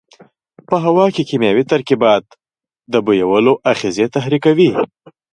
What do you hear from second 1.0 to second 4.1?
کې کیمیاوي ترکیبات د بویولو آخذې